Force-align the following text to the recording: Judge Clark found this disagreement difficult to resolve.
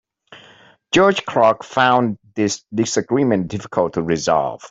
Judge 0.91 1.23
Clark 1.25 1.63
found 1.63 2.17
this 2.33 2.63
disagreement 2.73 3.49
difficult 3.49 3.93
to 3.93 4.01
resolve. 4.01 4.59